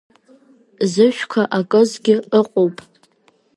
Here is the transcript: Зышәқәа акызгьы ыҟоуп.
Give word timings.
Зышәқәа 0.91 1.41
акызгьы 1.57 2.15
ыҟоуп. 2.39 2.77